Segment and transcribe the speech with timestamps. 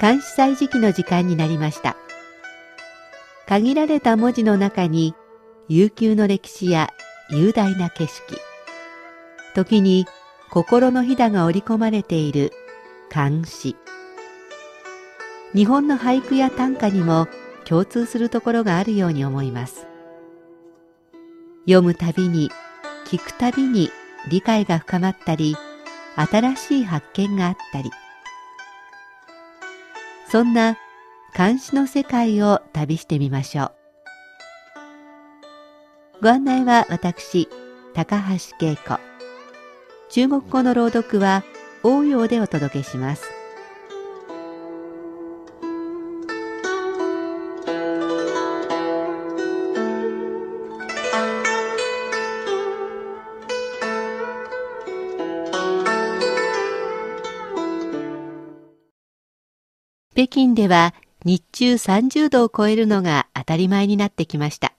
[0.00, 1.96] 監視祭時期の時間になりました。
[3.46, 5.14] 限られた文字の中に
[5.68, 6.92] 悠久の歴史や
[7.30, 8.38] 雄大な景色、
[9.54, 10.06] 時に
[10.50, 12.52] 心のひだが織り込まれている
[13.10, 13.76] 漢詩。
[15.54, 17.28] 日本の俳句や短歌にも
[17.64, 19.86] 共通するところがあるように思います。
[21.64, 22.50] 読むたびに、
[23.06, 23.90] 聞くたびに
[24.28, 25.56] 理解が深まったり、
[26.16, 27.90] 新しい発見があったり、
[30.28, 30.76] そんな
[31.36, 33.72] 監視の世界を旅してみましょう。
[36.22, 37.48] ご案内は私、
[37.94, 38.98] 高橋恵子。
[40.08, 41.44] 中国語の朗読は
[41.82, 43.35] 応用でお届けします。
[60.16, 60.94] 北京では
[61.26, 64.72] 日中30度を超えるのが当たり前になってきました。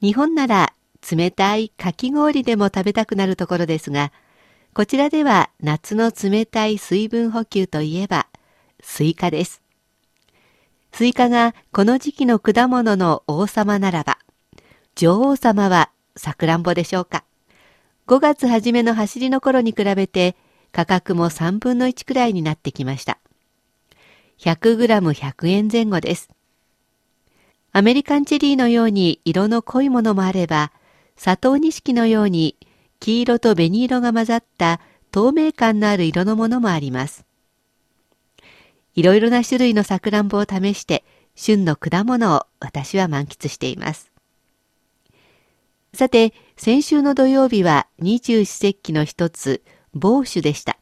[0.00, 0.72] 日本なら
[1.12, 4.12] 冷たいかき氷でも食べたくなるところですが、
[4.72, 8.26] こちらでは夏の冷たい水分補給といえば
[8.80, 9.60] スイカです。
[10.92, 14.16] スイカがこの時期の果物の王様ならば、
[14.94, 17.22] 女王様はさくらんぼでしょうか。
[18.06, 20.36] 5月初めの走りの頃に比べて
[20.72, 23.18] 価格も3分の1くらいになってきました。
[24.38, 26.30] 100g100 円前後です。
[27.72, 30.72] アメリカンチェリーのように色の濃いものもあれば、
[31.16, 32.56] 砂糖錦のように
[33.00, 37.26] 黄色と紅色が混ざった透明感のある色のものもあります。
[38.94, 44.10] いろいろな種類のさくらんぼを試して、旬の果物を私は満喫しています。
[45.92, 49.62] さて、先週の土曜日は二十四節気の一つ、
[49.94, 50.78] 帽子でした。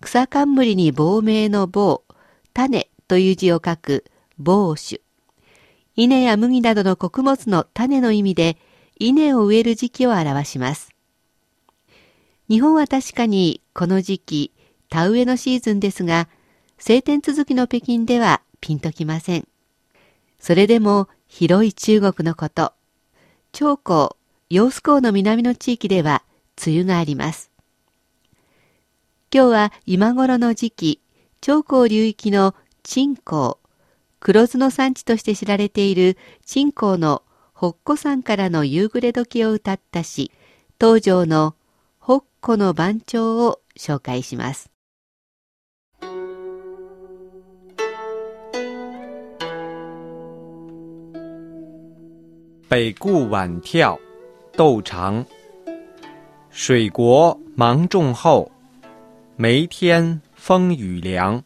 [0.00, 2.04] 草冠に亡命の棒、
[2.52, 4.04] 種という字を書く
[4.38, 5.00] 帽子。
[5.94, 8.56] 稲や麦などの穀物の種の意味で、
[8.98, 10.90] 稲を植える時期を表します。
[12.48, 14.52] 日本は確かにこの時期、
[14.88, 16.28] 田植えのシーズンですが、
[16.78, 19.48] 晴天続きの北京ではピンときません。
[20.38, 22.72] それでも広い中国のこと、
[23.52, 24.16] 長江、
[24.50, 26.22] 揚子江の南の地域では
[26.66, 27.50] 梅雨があります。
[29.32, 31.00] 今日は今頃の時期、
[31.44, 32.54] 長江流域の
[32.84, 33.56] 鎮江、
[34.20, 36.16] 黒酢の産地として知られている
[36.46, 40.30] 鎮江の北湖山からの夕暮れ時を歌った詩、
[40.80, 41.56] 東条の
[42.00, 44.70] 北湖の番長を紹介します。
[52.70, 53.98] 北固晚跳，
[54.56, 55.26] 窦长。
[56.52, 58.48] 水国芒种后，
[59.36, 61.40] 梅天风雨凉，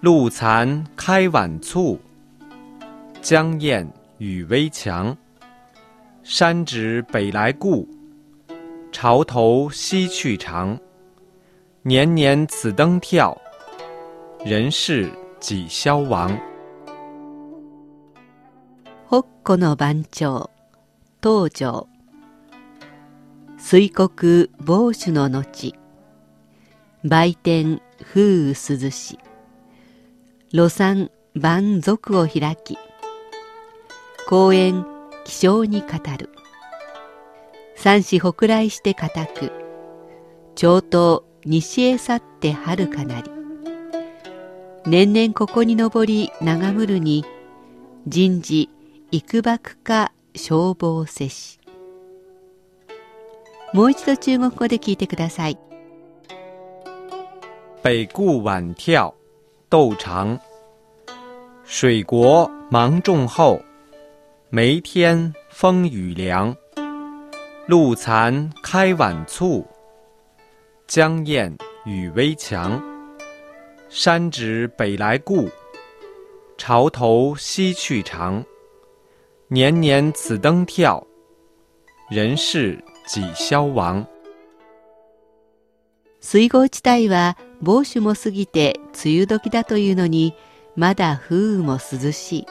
[0.00, 1.98] 露残开晚簇，
[3.20, 3.84] 江燕
[4.18, 5.16] 雨微强。
[6.22, 7.88] 山指北来故，
[8.92, 10.78] 潮头西去长。
[11.82, 13.36] 年年此登跳，
[14.44, 16.30] 人事几消亡。
[19.08, 20.48] 北湖の番長
[21.20, 21.88] 東条
[23.58, 25.74] 水国防守の後
[27.02, 29.18] 売店風雨涼し。
[30.50, 32.76] 露山万族を開き。
[34.28, 34.84] 公園
[35.24, 35.86] 気象に語
[36.18, 36.28] る。
[37.74, 39.50] 三子北来して固く。
[40.56, 43.30] 長東西へ去って遥かなり。
[44.84, 47.24] 年々ここに登り長むるに
[48.06, 48.68] 人事
[49.10, 51.60] 幾幕か消防せし。
[53.72, 55.69] もう一度中国語で聞いてください。
[57.82, 59.14] 北固晚跳，
[59.70, 60.38] 窦长。
[61.64, 63.58] 水国芒种后，
[64.50, 66.54] 梅天风雨凉。
[67.66, 69.66] 露残开晚簇，
[70.86, 71.56] 江燕
[71.86, 72.78] 雨微强。
[73.88, 75.48] 山指北来故，
[76.58, 78.44] 潮头西去长。
[79.48, 81.02] 年年此登跳，
[82.10, 84.06] 人事几消亡。
[86.20, 90.34] 水郷地帯は猛暑も過ぎて梅雨時だというのに
[90.76, 92.46] まだ風雨も涼しい。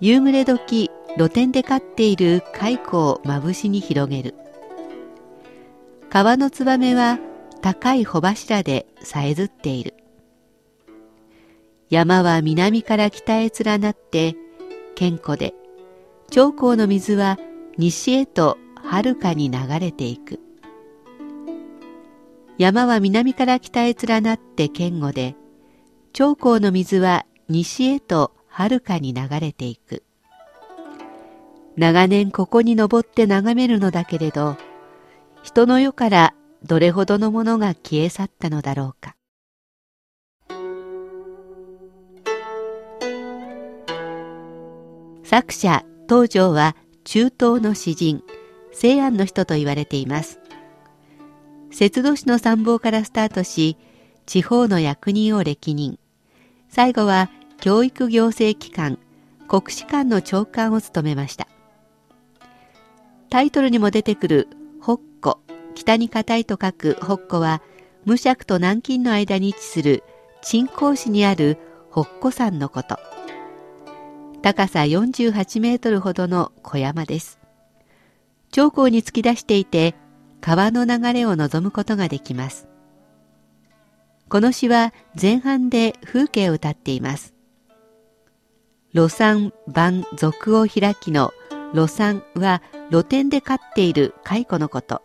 [0.00, 4.34] 夕暮れ時露天で飼っている蚕をまぶしに広げる。
[6.10, 7.18] 川のツバメは
[7.60, 9.94] 高い穂柱でさえずっている。
[11.88, 14.34] 山は南から北へ連なって
[14.94, 15.54] 健康で、
[16.30, 17.38] 長江の水は
[17.78, 20.40] 西へと遥かに流れていく。
[22.62, 25.34] 山は南から北へ連なって堅固で、
[26.12, 30.04] 長江の水は西へとはるかに流れていく。
[31.76, 34.56] 長年ここに登って眺めるのだけれど、
[35.42, 39.16] 人の世からどれほどのものが消え去ったのだろうか。
[45.24, 48.22] 作者東條は中東の詩人
[48.72, 50.38] 西安の人と言われています
[51.72, 53.78] 節度市の参謀からスタートし
[54.26, 55.98] 地方の役人を歴任。
[56.68, 57.30] 最後は
[57.60, 58.98] 教育行政機関
[59.48, 61.48] 国士官の長官を務めました。
[63.30, 64.48] タイトルにも出てくる
[64.82, 65.40] 北湖
[65.74, 67.62] 北に硬いと書く北湖は
[68.04, 70.02] 無釈と南京の間に位置する
[70.42, 71.56] 鎮江市にある
[71.90, 72.98] 北湖山のこと。
[74.42, 77.38] 高さ48メートルほどの小山です。
[78.50, 79.94] 長江に突き出していて、
[80.42, 82.68] 川の流れを望むことができます。
[84.28, 87.32] この詩は前半で風景を歌っています。
[88.92, 91.32] 露山万俗を開きの
[91.72, 92.60] 露山は
[92.90, 95.02] 露天で飼っている蚕のこと。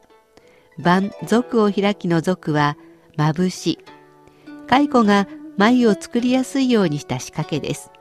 [0.79, 2.75] 万族を開きの族は
[3.15, 3.77] まぶし。
[4.67, 7.91] 蚕が眉を作りやすいようにした仕掛けです。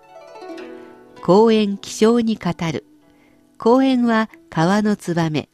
[1.22, 2.86] 公園気象に語る。
[3.58, 5.50] 公園は川のツバメ。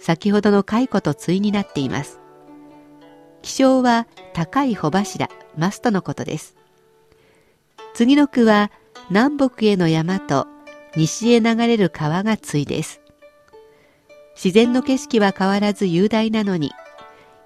[0.00, 2.20] 先ほどの蚕と対になっています。
[3.42, 6.56] 気象は高い穂柱、マストのことです。
[7.94, 8.70] 次の句は
[9.10, 10.46] 南北への山と
[10.96, 13.00] 西へ流れる川が対です。
[14.34, 16.72] 自然の景色は変わらず雄大なのに、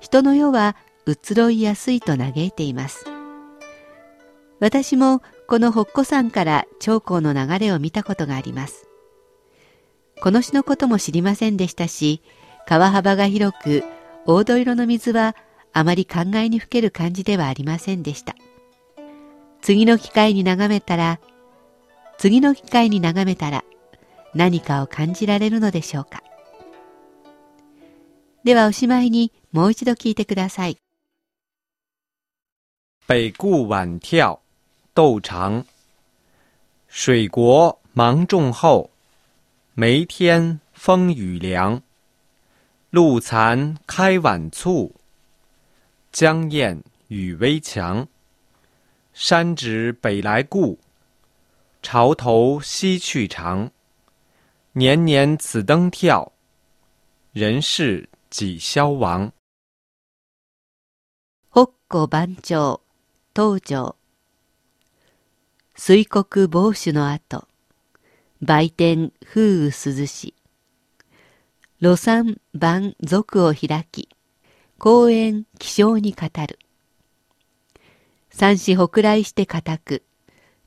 [0.01, 3.05] 人の世は移ろいやすいと嘆いています。
[4.61, 8.87] 私もこの北湖山から長江の流れを見たことがあります。
[10.23, 12.23] この詩のことも知りませんでしたし、
[12.67, 13.85] 川幅が広く、
[14.27, 15.37] 黄土色の水は
[15.73, 18.35] あまり考えにふける感じではありませんでした。
[19.61, 21.21] 次の機会に眺めたら、
[22.17, 23.65] 次の機会に眺めたら
[24.35, 26.23] 何かを感じられるのでしょうか。
[28.45, 30.79] ではおしまいにもう一度聞いてください。
[33.07, 34.39] 北固晚跳
[34.95, 35.65] 豆长，
[36.89, 38.91] 水国芒种后，
[39.75, 41.83] 梅天风雨凉。
[42.95, 44.95] 露残开晚簇，
[46.13, 48.07] 江燕雨微强。
[49.13, 50.79] 山指北来故，
[51.83, 53.73] 潮头西去长。
[54.75, 56.31] 年年此灯跳，
[57.33, 59.33] 人事几消亡。
[61.51, 62.81] 北国番長
[63.35, 63.97] 東條
[65.75, 67.49] 水国防守の後、
[68.39, 70.33] 売店風雨涼し、
[71.85, 74.09] 露山万俗を開き、
[74.79, 76.59] 公園気象に語る。
[78.31, 80.03] 三子北来して固く、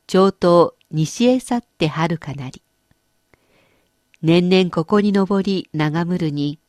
[0.05, 2.61] 長東西へ去って遥かなり。
[4.21, 6.59] 年々ここに登り長むるに、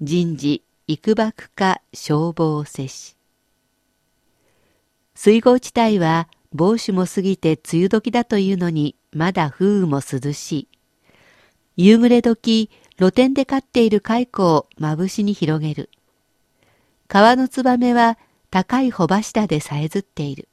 [0.00, 3.16] 人事幾幕か消防せし。
[5.14, 10.68] 水郷地帯は帽子も過ぎて梅雨時だというのにまだ風雨も涼しい。
[11.76, 15.90] 夕暮れ時、露天で飼っている蚕をまぶしに広げる。
[17.08, 18.18] 川のツバメは
[18.50, 20.48] 高い穂柱でさえずっている。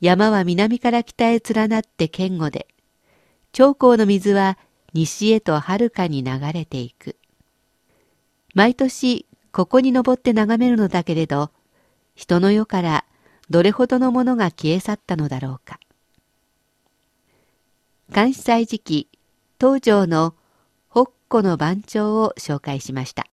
[0.00, 2.68] 山は南から北へ連なって堅固で、
[3.52, 4.56] 長江の水は
[4.92, 7.16] 西へとはるかに流れていく。
[8.54, 11.50] 毎年ここに登って眺めるのだけれど、
[12.14, 13.04] 人の世から
[13.50, 15.80] どれほどのものが消え去ったのだろうか。
[18.14, 19.08] 監視祭時期、
[19.60, 20.34] 東条の
[21.28, 23.26] 個の番長を紹介しました。